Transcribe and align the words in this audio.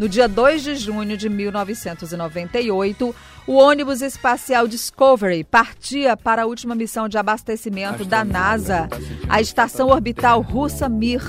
No 0.00 0.08
dia 0.08 0.26
2 0.26 0.62
de 0.62 0.76
junho 0.76 1.14
de 1.14 1.28
1998, 1.28 3.14
o 3.46 3.52
ônibus 3.52 4.00
espacial 4.00 4.66
Discovery 4.66 5.44
partia 5.44 6.16
para 6.16 6.44
a 6.44 6.46
última 6.46 6.74
missão 6.74 7.06
de 7.06 7.18
abastecimento 7.18 8.02
da 8.06 8.24
NASA, 8.24 8.88
a 9.28 9.42
estação 9.42 9.88
orbital 9.88 10.40
russa 10.40 10.88
Mir. 10.88 11.20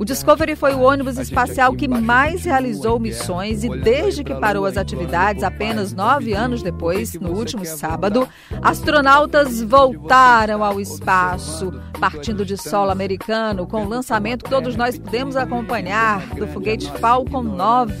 O 0.00 0.04
Discovery 0.04 0.56
foi 0.56 0.74
o 0.74 0.80
ônibus 0.80 1.16
espacial 1.16 1.76
que 1.76 1.86
mais 1.86 2.44
realizou 2.44 2.98
missões 2.98 3.62
e, 3.62 3.68
desde 3.68 4.24
que 4.24 4.34
parou 4.34 4.66
as 4.66 4.76
atividades, 4.76 5.44
apenas 5.44 5.92
nove 5.92 6.32
anos 6.32 6.60
depois, 6.60 7.14
no 7.14 7.30
último 7.30 7.64
sábado, 7.64 8.28
astronautas 8.62 9.60
voltaram 9.60 10.64
ao 10.64 10.80
espaço, 10.80 11.72
partindo 12.00 12.44
de 12.44 12.56
solo 12.56 12.90
americano, 12.90 13.64
com 13.64 13.84
o 13.84 13.88
lançamento 13.88 14.44
que 14.44 14.50
todos 14.50 14.74
nós 14.74 14.98
pudemos 14.98 15.36
acompanhar 15.36 16.26
do 16.34 16.48
foguete 16.48 16.90
Falcon 16.98 17.42
9. 17.42 17.91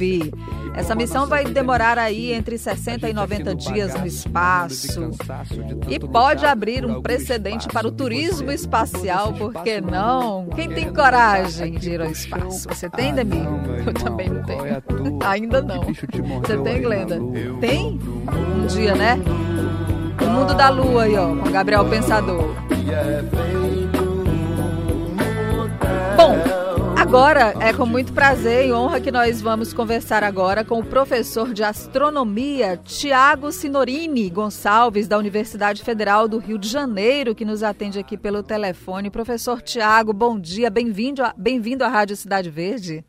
Essa 0.74 0.94
missão 0.94 1.26
vai 1.26 1.44
demorar 1.44 1.98
aí 1.98 2.32
entre 2.32 2.56
60 2.56 3.08
e 3.08 3.12
90 3.12 3.54
dias 3.54 3.94
no 3.94 4.06
espaço. 4.06 5.10
E 5.88 5.98
pode 6.00 6.46
abrir 6.46 6.86
um 6.86 7.02
precedente 7.02 7.68
para 7.68 7.86
o 7.86 7.92
turismo 7.92 8.50
espacial, 8.50 9.34
por 9.34 9.52
que 9.62 9.80
não? 9.80 10.46
Quem 10.54 10.68
tem 10.68 10.92
coragem 10.92 11.72
de 11.72 11.90
ir 11.90 12.00
ao 12.00 12.10
espaço? 12.10 12.68
Você 12.68 12.88
tem, 12.88 13.14
Demi? 13.14 13.42
Eu 13.86 13.92
também 13.92 14.30
não 14.30 14.42
tenho. 14.42 14.62
Ainda 15.24 15.60
não. 15.60 15.82
Você 15.82 16.56
tem, 16.58 16.80
Glenda? 16.80 17.20
Tem? 17.60 17.98
Um 18.56 18.66
dia, 18.66 18.94
né? 18.94 19.18
O 20.20 20.30
mundo 20.30 20.54
da 20.54 20.68
lua 20.70 21.02
aí, 21.02 21.16
ó, 21.16 21.28
com 21.36 21.50
Gabriel 21.50 21.84
Pensador. 21.84 22.54
Agora, 27.12 27.52
é 27.60 27.74
com 27.74 27.84
muito 27.84 28.10
prazer 28.14 28.66
e 28.66 28.72
honra 28.72 28.98
que 28.98 29.10
nós 29.10 29.38
vamos 29.42 29.74
conversar 29.74 30.24
agora 30.24 30.64
com 30.64 30.78
o 30.78 30.86
professor 30.86 31.52
de 31.52 31.62
astronomia, 31.62 32.78
Tiago 32.78 33.52
Sinorini 33.52 34.30
Gonçalves, 34.30 35.06
da 35.06 35.18
Universidade 35.18 35.84
Federal 35.84 36.26
do 36.26 36.38
Rio 36.38 36.56
de 36.56 36.66
Janeiro, 36.66 37.34
que 37.34 37.44
nos 37.44 37.62
atende 37.62 37.98
aqui 37.98 38.16
pelo 38.16 38.42
telefone. 38.42 39.10
Professor 39.10 39.60
Tiago, 39.60 40.14
bom 40.14 40.40
dia, 40.40 40.70
bem-vindo 40.70 41.22
bem 41.36 41.60
à 41.84 41.88
Rádio 41.88 42.16
Cidade 42.16 42.48
Verde. 42.48 43.04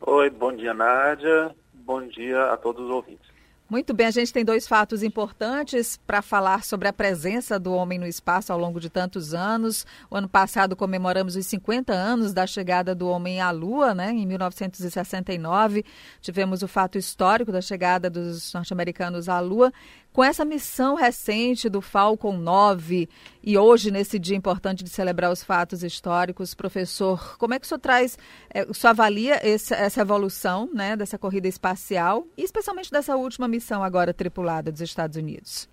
Oi, 0.00 0.30
bom 0.30 0.54
dia, 0.54 0.72
Nádia. 0.72 1.52
Bom 1.74 2.06
dia 2.06 2.52
a 2.52 2.56
todos 2.56 2.84
os 2.84 2.90
ouvintes. 2.92 3.37
Muito 3.70 3.92
bem, 3.92 4.06
a 4.06 4.10
gente 4.10 4.32
tem 4.32 4.46
dois 4.46 4.66
fatos 4.66 5.02
importantes 5.02 5.98
para 6.06 6.22
falar 6.22 6.64
sobre 6.64 6.88
a 6.88 6.92
presença 6.92 7.58
do 7.58 7.74
homem 7.74 7.98
no 7.98 8.06
espaço 8.06 8.50
ao 8.50 8.58
longo 8.58 8.80
de 8.80 8.88
tantos 8.88 9.34
anos. 9.34 9.84
O 10.10 10.16
ano 10.16 10.26
passado 10.26 10.74
comemoramos 10.74 11.36
os 11.36 11.46
50 11.46 11.92
anos 11.92 12.32
da 12.32 12.46
chegada 12.46 12.94
do 12.94 13.06
homem 13.06 13.42
à 13.42 13.50
Lua, 13.50 13.94
né? 13.94 14.10
Em 14.10 14.24
1969, 14.24 15.84
tivemos 16.22 16.62
o 16.62 16.68
fato 16.68 16.96
histórico 16.96 17.52
da 17.52 17.60
chegada 17.60 18.08
dos 18.08 18.54
norte-americanos 18.54 19.28
à 19.28 19.38
Lua. 19.38 19.70
Com 20.12 20.24
essa 20.24 20.44
missão 20.44 20.94
recente 20.94 21.68
do 21.68 21.80
Falcon 21.80 22.36
9 22.36 23.08
e 23.42 23.56
hoje, 23.56 23.90
nesse 23.90 24.18
dia 24.18 24.36
importante 24.36 24.82
de 24.82 24.90
celebrar 24.90 25.30
os 25.30 25.44
fatos 25.44 25.84
históricos, 25.84 26.54
professor, 26.54 27.36
como 27.38 27.54
é 27.54 27.58
que 27.58 27.66
o 27.66 27.68
senhor 27.68 27.78
traz, 27.78 28.18
é, 28.52 28.62
o 28.62 28.74
senhor 28.74 28.90
avalia 28.90 29.46
esse, 29.46 29.72
essa 29.74 30.00
evolução 30.00 30.68
né, 30.72 30.96
dessa 30.96 31.18
corrida 31.18 31.46
espacial 31.46 32.26
e 32.36 32.42
especialmente 32.42 32.90
dessa 32.90 33.16
última 33.16 33.46
missão 33.46 33.84
agora 33.84 34.12
tripulada 34.12 34.72
dos 34.72 34.80
Estados 34.80 35.16
Unidos? 35.16 35.68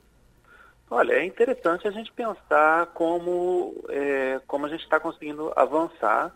Olha, 0.91 1.13
é 1.13 1.25
interessante 1.25 1.87
a 1.87 1.91
gente 1.91 2.11
pensar 2.11 2.85
como, 2.87 3.83
é, 3.89 4.39
como 4.45 4.67
a 4.67 4.69
gente 4.69 4.83
está 4.83 4.99
conseguindo 4.99 5.51
avançar 5.55 6.31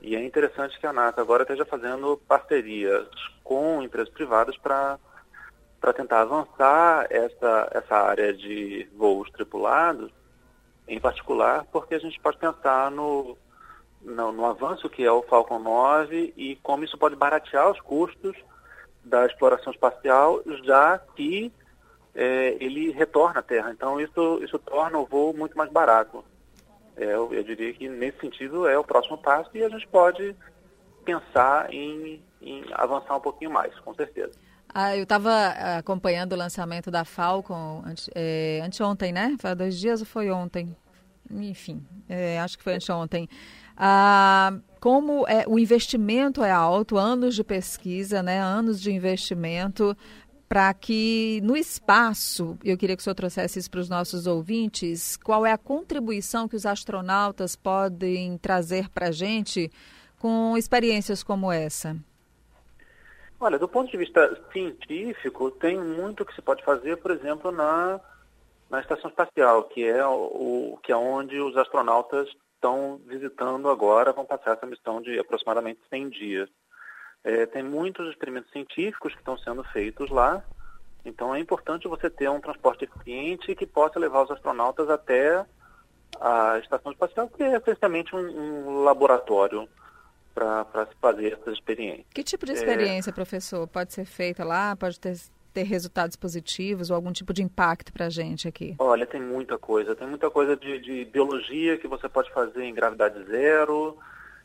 e 0.00 0.16
é 0.16 0.24
interessante 0.24 0.78
que 0.80 0.86
a 0.86 0.92
NASA 0.92 1.20
agora 1.20 1.42
esteja 1.42 1.64
fazendo 1.64 2.20
parcerias 2.26 3.06
com 3.44 3.82
empresas 3.82 4.12
privadas 4.12 4.56
para 4.56 4.98
para 5.82 5.92
tentar 5.92 6.20
avançar 6.20 7.08
essa, 7.10 7.68
essa 7.72 7.96
área 7.96 8.32
de 8.32 8.88
voos 8.94 9.28
tripulados, 9.32 10.12
em 10.86 11.00
particular, 11.00 11.66
porque 11.72 11.96
a 11.96 11.98
gente 11.98 12.20
pode 12.20 12.38
pensar 12.38 12.88
no, 12.92 13.36
no, 14.00 14.30
no, 14.30 14.46
avanço 14.46 14.88
que 14.88 15.04
é 15.04 15.10
o 15.10 15.22
Falcon 15.22 15.58
9 15.58 16.34
e 16.36 16.54
como 16.62 16.84
isso 16.84 16.96
pode 16.96 17.16
baratear 17.16 17.68
os 17.68 17.80
custos 17.80 18.36
da 19.04 19.26
exploração 19.26 19.72
espacial, 19.72 20.40
já 20.62 21.00
que 21.16 21.52
é, 22.14 22.56
ele 22.60 22.92
retorna 22.92 23.40
à 23.40 23.42
Terra. 23.42 23.72
Então, 23.72 24.00
isso, 24.00 24.40
isso 24.44 24.60
torna 24.60 24.98
o 24.98 25.06
voo 25.06 25.34
muito 25.34 25.58
mais 25.58 25.70
barato. 25.72 26.24
É, 26.96 27.06
eu, 27.06 27.34
eu, 27.34 27.42
diria 27.42 27.72
que, 27.74 27.88
nesse 27.88 28.20
sentido, 28.20 28.68
é 28.68 28.78
o 28.78 28.84
próximo 28.84 29.18
passo 29.18 29.50
e 29.54 29.64
a 29.64 29.68
gente 29.68 29.88
pode 29.88 30.36
pensar 31.04 31.74
em, 31.74 32.22
em 32.40 32.64
avançar 32.72 33.16
um 33.16 33.20
pouquinho 33.20 33.50
mais, 33.50 33.76
com 33.80 33.92
certeza. 33.94 34.38
Ah, 34.74 34.96
eu 34.96 35.02
estava 35.02 35.30
ah, 35.30 35.78
acompanhando 35.78 36.32
o 36.32 36.36
lançamento 36.36 36.90
da 36.90 37.04
Falcon 37.04 37.82
ante, 37.84 38.10
é, 38.14 38.60
anteontem, 38.64 39.12
né? 39.12 39.36
Foi 39.38 39.50
há 39.50 39.54
dois 39.54 39.78
dias 39.78 40.00
ou 40.00 40.06
foi 40.06 40.30
ontem? 40.30 40.74
Enfim, 41.30 41.84
é, 42.08 42.40
acho 42.40 42.56
que 42.56 42.64
foi 42.64 42.74
anteontem. 42.76 43.28
Ah, 43.76 44.54
como 44.80 45.26
é, 45.28 45.44
o 45.46 45.58
investimento 45.58 46.42
é 46.42 46.50
alto, 46.50 46.96
anos 46.96 47.34
de 47.34 47.44
pesquisa, 47.44 48.22
né? 48.22 48.40
Anos 48.40 48.80
de 48.80 48.90
investimento 48.90 49.96
para 50.48 50.72
que 50.74 51.40
no 51.42 51.56
espaço, 51.56 52.58
eu 52.62 52.76
queria 52.76 52.94
que 52.94 53.00
o 53.00 53.04
senhor 53.04 53.14
trouxesse 53.14 53.58
isso 53.58 53.70
para 53.70 53.80
os 53.80 53.88
nossos 53.88 54.26
ouvintes, 54.26 55.16
qual 55.16 55.46
é 55.46 55.52
a 55.52 55.56
contribuição 55.56 56.46
que 56.46 56.56
os 56.56 56.66
astronautas 56.66 57.56
podem 57.56 58.36
trazer 58.36 58.90
para 58.90 59.08
a 59.08 59.12
gente 59.12 59.70
com 60.18 60.56
experiências 60.56 61.22
como 61.22 61.50
essa? 61.50 61.96
Olha, 63.44 63.58
do 63.58 63.66
ponto 63.66 63.90
de 63.90 63.96
vista 63.96 64.40
científico, 64.52 65.50
tem 65.50 65.76
muito 65.76 66.24
que 66.24 66.32
se 66.32 66.40
pode 66.40 66.62
fazer, 66.62 66.98
por 66.98 67.10
exemplo, 67.10 67.50
na, 67.50 68.00
na 68.70 68.78
estação 68.78 69.10
espacial, 69.10 69.64
que 69.64 69.84
é 69.84 70.06
o 70.06 70.78
que 70.80 70.92
é 70.92 70.96
onde 70.96 71.40
os 71.40 71.56
astronautas 71.56 72.28
estão 72.54 73.00
visitando 73.04 73.68
agora, 73.68 74.12
vão 74.12 74.24
passar 74.24 74.52
essa 74.52 74.64
missão 74.64 75.02
de 75.02 75.18
aproximadamente 75.18 75.80
100 75.90 76.10
dias. 76.10 76.48
É, 77.24 77.44
tem 77.46 77.64
muitos 77.64 78.08
experimentos 78.10 78.48
científicos 78.52 79.12
que 79.12 79.18
estão 79.18 79.36
sendo 79.36 79.64
feitos 79.64 80.08
lá, 80.08 80.44
então 81.04 81.34
é 81.34 81.40
importante 81.40 81.88
você 81.88 82.08
ter 82.08 82.30
um 82.30 82.40
transporte 82.40 82.84
eficiente 82.84 83.56
que 83.56 83.66
possa 83.66 83.98
levar 83.98 84.22
os 84.22 84.30
astronautas 84.30 84.88
até 84.88 85.44
a 86.20 86.60
estação 86.60 86.92
espacial, 86.92 87.28
que 87.28 87.42
é 87.42 87.56
essencialmente 87.56 88.14
um, 88.14 88.20
um 88.20 88.84
laboratório 88.84 89.68
para 90.34 90.86
se 90.86 90.96
fazer 91.00 91.32
essas 91.34 91.54
experiências. 91.54 92.06
Que 92.12 92.22
tipo 92.22 92.46
de 92.46 92.52
experiência, 92.52 93.10
é... 93.10 93.12
professor, 93.12 93.66
pode 93.66 93.92
ser 93.92 94.04
feita 94.04 94.44
lá? 94.44 94.74
Pode 94.74 94.98
ter, 94.98 95.16
ter 95.52 95.62
resultados 95.62 96.16
positivos 96.16 96.90
ou 96.90 96.96
algum 96.96 97.12
tipo 97.12 97.32
de 97.32 97.42
impacto 97.42 97.92
para 97.92 98.06
a 98.06 98.10
gente 98.10 98.48
aqui? 98.48 98.74
Olha, 98.78 99.06
tem 99.06 99.20
muita 99.20 99.58
coisa. 99.58 99.94
Tem 99.94 100.06
muita 100.06 100.30
coisa 100.30 100.56
de, 100.56 100.78
de 100.78 101.04
biologia 101.04 101.76
que 101.78 101.86
você 101.86 102.08
pode 102.08 102.30
fazer 102.32 102.64
em 102.64 102.74
gravidade 102.74 103.22
zero. 103.24 103.96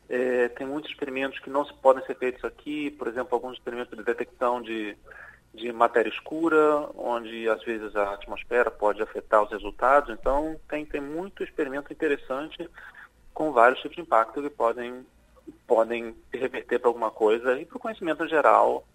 É, 0.10 0.48
tem 0.50 0.66
muitos 0.66 0.90
experimentos 0.90 1.40
que 1.40 1.50
não 1.50 1.66
se 1.66 1.74
podem 1.74 2.06
ser 2.06 2.16
feitos 2.16 2.44
aqui, 2.46 2.92
por 2.92 3.08
exemplo, 3.08 3.36
alguns 3.36 3.58
experimentos 3.58 3.98
de 3.98 4.04
detecção 4.04 4.62
de, 4.62 4.96
de 5.54 5.72
matéria 5.74 6.10
escura, 6.10 6.90
onde 6.96 7.50
às 7.50 7.62
vezes 7.64 7.94
a 7.96 8.14
atmosfera 8.14 8.72
pode 8.72 9.02
afetar 9.02 9.44
os 9.44 9.52
resultados. 9.52 10.10
Então, 10.18 10.58
tem, 10.70 10.86
tem 10.86 11.02
muito 11.02 11.44
experimento 11.44 11.92
interessante 11.92 12.70
com 13.34 13.52
vários 13.52 13.80
tipos 13.82 13.96
de 13.96 14.02
impacto 14.02 14.42
que 14.42 14.50
podem 14.50 15.06
podem 15.66 16.16
reverter 16.34 16.80
para 16.80 16.90
alguma 16.90 17.12
coisa 17.12 17.60
e 17.60 17.66
para 17.66 17.78
o 17.78 17.80
conhecimento 17.80 18.28
geral 18.28 18.86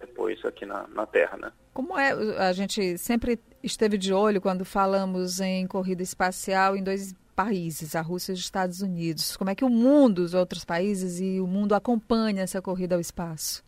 depois 0.00 0.42
aqui 0.44 0.64
na, 0.64 0.86
na 0.88 1.06
Terra, 1.06 1.36
né? 1.36 1.52
Como 1.74 1.98
é, 1.98 2.12
a 2.38 2.52
gente 2.52 2.96
sempre 2.96 3.38
esteve 3.62 3.98
de 3.98 4.12
olho 4.12 4.40
quando 4.40 4.64
falamos 4.64 5.40
em 5.40 5.66
corrida 5.66 6.02
espacial 6.02 6.74
em 6.74 6.82
dois 6.82 7.14
países, 7.36 7.94
a 7.94 8.00
Rússia 8.00 8.32
e 8.32 8.34
os 8.34 8.40
Estados 8.40 8.82
Unidos. 8.82 9.36
Como 9.36 9.50
é 9.50 9.54
que 9.54 9.64
o 9.64 9.68
mundo, 9.68 10.20
os 10.20 10.34
outros 10.34 10.64
países 10.64 11.20
e 11.20 11.40
o 11.40 11.46
mundo 11.46 11.74
acompanha 11.74 12.42
essa 12.42 12.60
corrida 12.60 12.94
ao 12.94 13.00
espaço? 13.00 13.62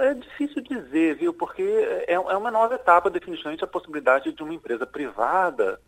É 0.00 0.14
difícil 0.14 0.62
dizer, 0.62 1.16
viu? 1.16 1.32
Porque 1.32 1.62
é, 1.62 2.12
é 2.12 2.36
uma 2.36 2.50
nova 2.50 2.74
etapa, 2.74 3.08
definitivamente, 3.08 3.64
a 3.64 3.66
possibilidade 3.66 4.32
de 4.32 4.42
uma 4.42 4.54
empresa 4.54 4.86
privada 4.86 5.80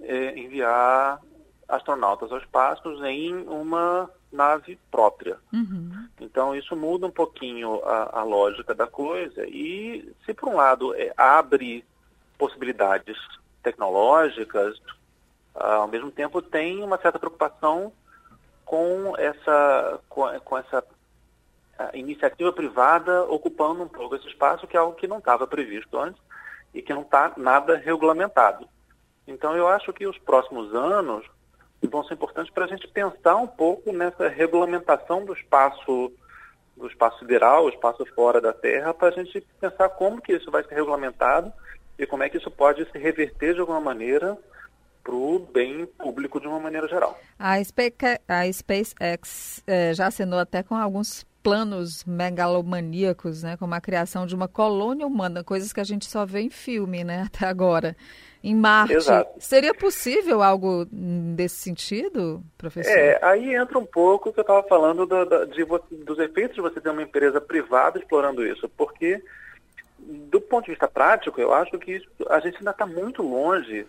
é, 0.00 0.38
enviar 0.38 1.20
astronautas 1.68 2.32
ao 2.32 2.38
espaço 2.38 2.88
em 3.04 3.34
uma 3.46 4.10
nave 4.36 4.78
própria. 4.90 5.38
Uhum. 5.52 6.08
Então 6.20 6.54
isso 6.54 6.76
muda 6.76 7.06
um 7.06 7.10
pouquinho 7.10 7.82
a, 7.84 8.20
a, 8.20 8.22
lógica 8.22 8.74
da 8.74 8.86
coisa 8.86 9.44
e 9.46 10.12
se 10.24 10.34
por 10.34 10.48
um 10.48 10.56
lado 10.56 10.94
é, 10.94 11.12
abre 11.16 11.84
possibilidades 12.38 13.16
tecnológicas, 13.62 14.80
ah, 15.54 15.76
ao 15.76 15.88
mesmo 15.88 16.10
tempo 16.10 16.40
tem 16.42 16.84
uma 16.84 16.98
certa 16.98 17.18
preocupação 17.18 17.92
com 18.64 19.14
essa 19.16 20.00
com, 20.08 20.28
com 20.40 20.58
essa 20.58 20.84
iniciativa 21.92 22.52
privada 22.52 23.24
ocupando 23.24 23.82
um 23.82 23.88
pouco 23.88 24.16
esse 24.16 24.28
espaço 24.28 24.66
que 24.66 24.76
é 24.76 24.80
algo 24.80 24.96
que 24.96 25.06
não 25.06 25.18
estava 25.18 25.46
previsto 25.46 25.98
antes 25.98 26.20
e 26.72 26.80
que 26.80 26.94
não 26.94 27.02
está 27.02 27.32
nada 27.36 27.76
regulamentado. 27.76 28.68
Então 29.26 29.56
eu 29.56 29.66
acho 29.66 29.92
que 29.92 30.06
os 30.06 30.18
próximos 30.18 30.74
anos 30.74 31.26
vão 31.82 32.04
ser 32.04 32.14
importantes 32.14 32.52
para 32.52 32.64
a 32.64 32.68
gente 32.68 32.86
pensar 32.88 33.36
um 33.36 33.46
pouco 33.46 33.92
nessa 33.92 34.28
regulamentação 34.28 35.24
do 35.24 35.32
espaço 35.32 36.12
do 36.76 36.86
espaço 36.86 37.20
sideral, 37.20 37.64
o 37.64 37.68
espaço 37.70 38.04
fora 38.14 38.38
da 38.38 38.52
Terra, 38.52 38.92
para 38.92 39.08
a 39.08 39.10
gente 39.10 39.40
pensar 39.58 39.88
como 39.88 40.20
que 40.20 40.34
isso 40.34 40.50
vai 40.50 40.62
ser 40.62 40.74
regulamentado 40.74 41.50
e 41.98 42.06
como 42.06 42.22
é 42.22 42.28
que 42.28 42.36
isso 42.36 42.50
pode 42.50 42.84
se 42.90 42.98
reverter 42.98 43.54
de 43.54 43.60
alguma 43.60 43.80
maneira 43.80 44.36
para 45.02 45.14
o 45.14 45.38
bem 45.38 45.86
público 45.86 46.38
de 46.40 46.46
uma 46.46 46.60
maneira 46.60 46.86
geral. 46.86 47.18
A, 47.38 47.56
SpaceX 47.62 49.62
é, 49.66 49.94
já 49.94 50.08
assinou 50.08 50.38
até 50.38 50.62
com 50.62 50.74
alguns 50.74 51.24
planos 51.42 52.04
megalomaníacos, 52.04 53.42
né, 53.44 53.56
como 53.56 53.72
a 53.72 53.80
criação 53.80 54.26
de 54.26 54.34
uma 54.34 54.48
colônia 54.48 55.06
humana, 55.06 55.44
coisas 55.44 55.72
que 55.72 55.78
a 55.78 55.84
gente 55.84 56.06
só 56.06 56.26
vê 56.26 56.40
em 56.40 56.50
filme, 56.50 57.04
né, 57.04 57.22
até 57.32 57.46
agora. 57.46 57.96
Em 58.46 58.54
Marte. 58.54 58.94
Exato. 58.94 59.40
Seria 59.40 59.74
possível 59.74 60.40
algo 60.40 60.86
desse 60.88 61.56
sentido, 61.56 62.40
professor? 62.56 62.96
É, 62.96 63.18
aí 63.20 63.52
entra 63.52 63.76
um 63.76 63.84
pouco 63.84 64.28
o 64.28 64.32
que 64.32 64.38
eu 64.38 64.42
estava 64.42 64.62
falando 64.68 65.04
do, 65.04 65.24
do, 65.24 65.46
de, 65.46 65.64
dos 66.04 66.16
efeitos 66.20 66.54
de 66.54 66.60
você 66.60 66.80
ter 66.80 66.90
uma 66.90 67.02
empresa 67.02 67.40
privada 67.40 67.98
explorando 67.98 68.46
isso, 68.46 68.68
porque 68.76 69.20
do 69.98 70.40
ponto 70.40 70.66
de 70.66 70.70
vista 70.70 70.86
prático, 70.86 71.40
eu 71.40 71.52
acho 71.52 71.76
que 71.76 71.96
isso, 71.96 72.08
a 72.28 72.38
gente 72.38 72.58
ainda 72.58 72.70
está 72.70 72.86
muito 72.86 73.20
longe 73.20 73.84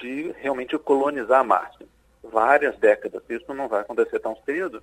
de 0.00 0.34
realmente 0.40 0.76
colonizar 0.76 1.44
Marte. 1.44 1.86
Várias 2.20 2.76
décadas, 2.78 3.22
isso 3.28 3.54
não 3.54 3.68
vai 3.68 3.82
acontecer 3.82 4.18
tão 4.18 4.36
cedo. 4.44 4.82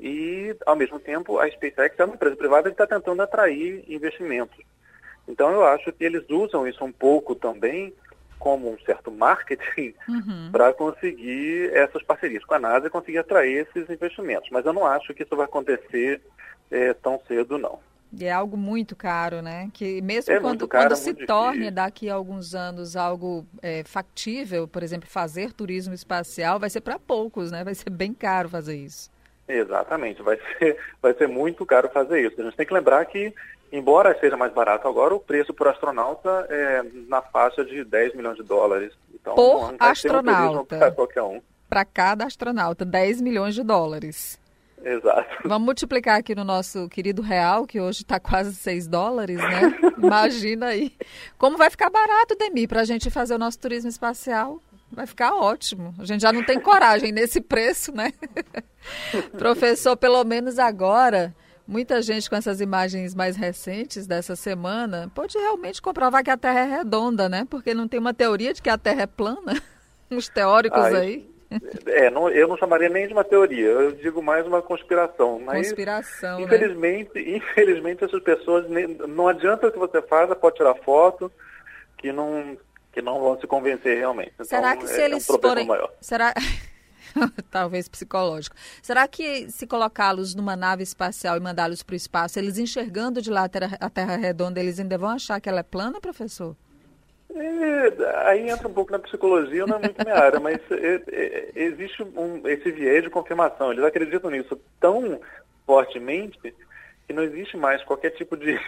E, 0.00 0.52
ao 0.66 0.74
mesmo 0.74 0.98
tempo, 0.98 1.38
a 1.38 1.48
SpaceX 1.48 1.96
é 1.96 2.04
uma 2.04 2.16
empresa 2.16 2.34
privada 2.34 2.70
que 2.70 2.74
está 2.74 2.88
tentando 2.88 3.22
atrair 3.22 3.84
investimentos. 3.86 4.58
Então, 5.28 5.52
eu 5.52 5.64
acho 5.64 5.92
que 5.92 6.04
eles 6.04 6.28
usam 6.28 6.66
isso 6.66 6.84
um 6.84 6.90
pouco 6.90 7.36
também 7.36 7.94
como 8.38 8.70
um 8.72 8.78
certo 8.80 9.10
marketing 9.10 9.94
uhum. 10.08 10.50
para 10.52 10.72
conseguir 10.72 11.70
essas 11.74 12.02
parcerias 12.02 12.44
com 12.44 12.54
a 12.54 12.58
NASA 12.58 12.86
e 12.86 12.90
conseguir 12.90 13.18
atrair 13.18 13.66
esses 13.66 13.88
investimentos. 13.88 14.48
Mas 14.50 14.64
eu 14.64 14.72
não 14.72 14.86
acho 14.86 15.14
que 15.14 15.22
isso 15.22 15.36
vai 15.36 15.46
acontecer 15.46 16.20
é, 16.70 16.94
tão 16.94 17.20
cedo, 17.26 17.58
não. 17.58 17.78
É 18.20 18.32
algo 18.32 18.56
muito 18.56 18.94
caro, 18.94 19.42
né? 19.42 19.68
Que 19.72 20.00
mesmo 20.00 20.32
é 20.32 20.40
quando, 20.40 20.66
caro, 20.68 20.84
quando 20.84 20.92
é 20.92 20.96
se 20.96 21.12
torne 21.12 21.52
difícil. 21.54 21.74
daqui 21.74 22.08
a 22.08 22.14
alguns 22.14 22.54
anos 22.54 22.96
algo 22.96 23.44
é, 23.60 23.82
factível, 23.84 24.68
por 24.68 24.82
exemplo, 24.82 25.08
fazer 25.08 25.52
turismo 25.52 25.92
espacial, 25.92 26.58
vai 26.58 26.70
ser 26.70 26.80
para 26.80 26.98
poucos, 26.98 27.50
né? 27.50 27.64
Vai 27.64 27.74
ser 27.74 27.90
bem 27.90 28.14
caro 28.14 28.48
fazer 28.48 28.76
isso. 28.76 29.10
Exatamente, 29.48 30.22
vai 30.22 30.38
ser, 30.58 30.76
vai 31.00 31.14
ser 31.14 31.28
muito 31.28 31.64
caro 31.66 31.88
fazer 31.90 32.26
isso. 32.26 32.40
A 32.40 32.44
gente 32.44 32.56
tem 32.56 32.66
que 32.66 32.74
lembrar 32.74 33.04
que, 33.06 33.34
embora 33.72 34.18
seja 34.18 34.36
mais 34.36 34.52
barato 34.52 34.86
agora, 34.88 35.14
o 35.14 35.20
preço 35.20 35.52
por 35.52 35.68
astronauta 35.68 36.46
é 36.50 36.82
na 37.08 37.22
faixa 37.22 37.64
de 37.64 37.84
10 37.84 38.14
milhões 38.14 38.36
de 38.36 38.42
dólares. 38.42 38.92
Então, 39.14 39.34
por 39.34 39.74
astronauta. 39.78 40.76
Um 40.76 40.78
para 40.78 40.90
qualquer 40.90 41.22
um. 41.22 41.40
Para 41.68 41.84
cada 41.84 42.24
astronauta, 42.24 42.84
10 42.84 43.20
milhões 43.20 43.54
de 43.54 43.62
dólares. 43.62 44.40
Exato. 44.84 45.48
Vamos 45.48 45.64
multiplicar 45.66 46.18
aqui 46.18 46.34
no 46.34 46.44
nosso 46.44 46.88
querido 46.88 47.22
real, 47.22 47.66
que 47.66 47.80
hoje 47.80 48.02
está 48.02 48.20
quase 48.20 48.54
6 48.54 48.86
dólares, 48.86 49.38
né? 49.38 49.76
Imagina 49.98 50.66
aí. 50.66 50.92
Como 51.36 51.56
vai 51.56 51.70
ficar 51.70 51.90
barato, 51.90 52.36
Demi, 52.36 52.68
para 52.68 52.82
a 52.82 52.84
gente 52.84 53.10
fazer 53.10 53.34
o 53.34 53.38
nosso 53.38 53.58
turismo 53.58 53.88
espacial? 53.88 54.60
Vai 54.92 55.06
ficar 55.06 55.34
ótimo. 55.34 55.92
A 55.98 56.04
gente 56.04 56.20
já 56.20 56.32
não 56.32 56.44
tem 56.44 56.60
coragem 56.60 57.10
nesse 57.10 57.40
preço, 57.40 57.92
né? 57.92 58.12
Professor, 59.36 59.96
pelo 59.96 60.22
menos 60.22 60.58
agora, 60.58 61.34
muita 61.66 62.00
gente 62.00 62.28
com 62.30 62.36
essas 62.36 62.60
imagens 62.60 63.14
mais 63.14 63.36
recentes 63.36 64.06
dessa 64.06 64.36
semana 64.36 65.10
pode 65.14 65.36
realmente 65.36 65.82
comprovar 65.82 66.22
que 66.22 66.30
a 66.30 66.36
Terra 66.36 66.60
é 66.60 66.76
redonda, 66.78 67.28
né? 67.28 67.46
Porque 67.48 67.74
não 67.74 67.88
tem 67.88 67.98
uma 67.98 68.14
teoria 68.14 68.52
de 68.52 68.62
que 68.62 68.70
a 68.70 68.78
Terra 68.78 69.02
é 69.02 69.06
plana. 69.06 69.60
Uns 70.10 70.28
teóricos 70.28 70.78
Ai. 70.78 70.96
aí. 70.96 71.36
É, 71.86 72.10
não, 72.10 72.28
eu 72.28 72.48
não 72.48 72.56
chamaria 72.56 72.88
nem 72.88 73.06
de 73.06 73.12
uma 73.12 73.22
teoria, 73.22 73.66
eu 73.66 73.92
digo 73.92 74.20
mais 74.20 74.44
uma 74.46 74.60
conspiração. 74.60 75.38
Mas, 75.38 75.68
conspiração, 75.68 76.40
infelizmente, 76.40 77.10
né? 77.14 77.36
infelizmente 77.36 78.04
essas 78.04 78.20
pessoas 78.20 78.66
não 79.08 79.28
adianta 79.28 79.68
o 79.68 79.72
que 79.72 79.78
você 79.78 80.02
faz, 80.02 80.32
pode 80.34 80.56
tirar 80.56 80.74
foto, 80.74 81.30
que 81.96 82.12
não 82.12 82.56
que 82.92 83.02
não 83.02 83.20
vão 83.20 83.38
se 83.38 83.46
convencer 83.46 83.98
realmente. 83.98 84.32
Então, 84.34 84.46
será 84.46 84.74
que 84.74 84.88
se 84.88 85.00
é, 85.00 85.04
eles 85.04 85.28
é 85.28 85.32
um 85.32 85.38
forem, 85.38 85.66
maior. 85.66 85.92
será 86.00 86.32
talvez 87.50 87.88
psicológico. 87.88 88.56
Será 88.82 89.06
que 89.08 89.50
se 89.50 89.66
colocá-los 89.66 90.34
numa 90.34 90.56
nave 90.56 90.82
espacial 90.82 91.36
e 91.36 91.40
mandá-los 91.40 91.82
para 91.82 91.94
o 91.94 91.96
espaço, 91.96 92.38
eles 92.38 92.58
enxergando 92.58 93.20
de 93.22 93.30
lá 93.30 93.44
a 93.44 93.48
terra, 93.48 93.76
a 93.80 93.90
terra 93.90 94.16
redonda, 94.16 94.60
eles 94.60 94.78
ainda 94.78 94.98
vão 94.98 95.10
achar 95.10 95.40
que 95.40 95.48
ela 95.48 95.60
é 95.60 95.62
plana, 95.62 96.00
professor? 96.00 96.56
É, 97.34 98.28
aí 98.28 98.48
entra 98.48 98.68
um 98.68 98.72
pouco 98.72 98.92
na 98.92 98.98
psicologia, 98.98 99.66
não 99.66 99.76
é 99.76 99.80
muito 99.80 100.02
minha 100.02 100.16
área, 100.16 100.40
mas 100.40 100.58
é, 100.70 101.02
é, 101.08 101.50
existe 101.54 102.02
um, 102.02 102.46
esse 102.48 102.70
viés 102.70 103.02
de 103.02 103.10
confirmação. 103.10 103.72
Eles 103.72 103.84
acreditam 103.84 104.30
nisso 104.30 104.58
tão 104.80 105.20
fortemente 105.66 106.38
que 106.40 107.12
não 107.12 107.22
existe 107.22 107.56
mais 107.56 107.82
qualquer 107.84 108.10
tipo 108.10 108.36
de, 108.36 108.58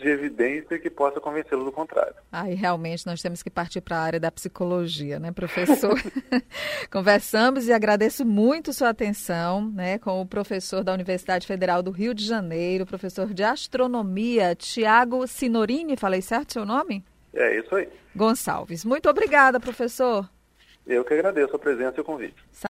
de 0.00 0.08
evidência 0.08 0.78
que 0.78 0.90
possa 0.90 1.20
convencê-lo 1.20 1.64
do 1.64 1.72
contrário. 1.72 2.14
Aí 2.32 2.54
realmente 2.54 3.06
nós 3.06 3.22
temos 3.22 3.42
que 3.42 3.50
partir 3.50 3.80
para 3.80 3.96
a 3.96 4.00
área 4.00 4.20
da 4.20 4.30
psicologia, 4.30 5.18
né, 5.18 5.30
professor? 5.30 5.94
Conversamos 6.90 7.68
e 7.68 7.72
agradeço 7.72 8.24
muito 8.24 8.72
sua 8.72 8.88
atenção, 8.88 9.70
né, 9.70 9.98
com 9.98 10.20
o 10.20 10.26
professor 10.26 10.82
da 10.82 10.92
Universidade 10.92 11.46
Federal 11.46 11.82
do 11.82 11.90
Rio 11.90 12.14
de 12.14 12.24
Janeiro, 12.24 12.86
professor 12.86 13.32
de 13.32 13.44
astronomia, 13.44 14.54
Tiago 14.54 15.26
Sinorini, 15.26 15.96
falei 15.96 16.22
certo 16.22 16.54
seu 16.54 16.64
nome? 16.64 17.04
É 17.34 17.58
isso 17.58 17.74
aí. 17.74 17.88
Gonçalves. 18.14 18.84
Muito 18.84 19.08
obrigada, 19.08 19.60
professor. 19.60 20.28
Eu 20.86 21.04
que 21.04 21.14
agradeço 21.14 21.54
a 21.54 21.58
presença 21.58 21.94
e 21.98 22.00
o 22.00 22.04
convite. 22.04 22.34